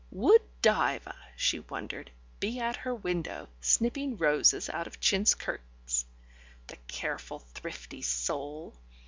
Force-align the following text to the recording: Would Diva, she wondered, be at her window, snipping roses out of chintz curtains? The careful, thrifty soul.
Would 0.09 0.41
Diva, 0.63 1.15
she 1.35 1.59
wondered, 1.59 2.09
be 2.39 2.59
at 2.59 2.75
her 2.77 2.95
window, 2.95 3.49
snipping 3.59 4.17
roses 4.17 4.67
out 4.67 4.87
of 4.87 4.99
chintz 4.99 5.35
curtains? 5.35 6.05
The 6.65 6.77
careful, 6.87 7.37
thrifty 7.37 8.01
soul. 8.01 8.75